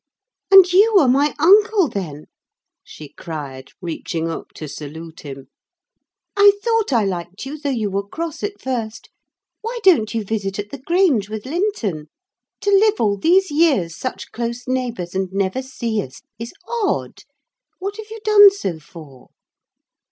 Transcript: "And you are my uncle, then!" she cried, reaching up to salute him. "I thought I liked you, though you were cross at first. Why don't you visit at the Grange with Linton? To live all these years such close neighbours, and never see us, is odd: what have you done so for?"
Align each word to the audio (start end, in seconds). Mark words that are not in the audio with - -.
"And 0.49 0.73
you 0.73 0.95
are 0.97 1.07
my 1.07 1.35
uncle, 1.37 1.87
then!" 1.87 2.25
she 2.83 3.09
cried, 3.09 3.69
reaching 3.83 4.27
up 4.29 4.47
to 4.55 4.67
salute 4.67 5.19
him. 5.19 5.45
"I 6.35 6.53
thought 6.63 6.91
I 6.91 7.05
liked 7.05 7.45
you, 7.45 7.59
though 7.59 7.69
you 7.69 7.91
were 7.91 8.07
cross 8.07 8.41
at 8.41 8.59
first. 8.59 9.11
Why 9.61 9.77
don't 9.83 10.11
you 10.15 10.23
visit 10.23 10.57
at 10.57 10.71
the 10.71 10.79
Grange 10.79 11.29
with 11.29 11.45
Linton? 11.45 12.07
To 12.61 12.71
live 12.71 12.99
all 12.99 13.15
these 13.19 13.51
years 13.51 13.95
such 13.95 14.31
close 14.31 14.67
neighbours, 14.67 15.13
and 15.13 15.31
never 15.31 15.61
see 15.61 16.01
us, 16.01 16.23
is 16.39 16.51
odd: 16.67 17.19
what 17.77 17.97
have 17.97 18.09
you 18.09 18.21
done 18.25 18.49
so 18.49 18.79
for?" 18.79 19.29